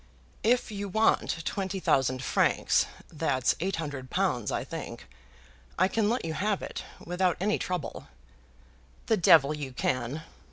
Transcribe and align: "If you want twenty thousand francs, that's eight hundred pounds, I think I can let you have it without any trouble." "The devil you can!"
"If 0.41 0.71
you 0.71 0.89
want 0.89 1.45
twenty 1.45 1.79
thousand 1.79 2.23
francs, 2.23 2.87
that's 3.13 3.55
eight 3.59 3.75
hundred 3.75 4.09
pounds, 4.09 4.51
I 4.51 4.63
think 4.63 5.07
I 5.77 5.87
can 5.87 6.09
let 6.09 6.25
you 6.25 6.33
have 6.33 6.63
it 6.63 6.83
without 7.05 7.37
any 7.39 7.59
trouble." 7.59 8.07
"The 9.05 9.17
devil 9.17 9.53
you 9.53 9.73
can!" 9.73 10.23